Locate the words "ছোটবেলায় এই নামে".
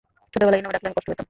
0.31-0.73